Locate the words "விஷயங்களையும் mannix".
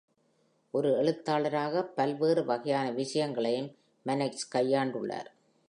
2.91-4.31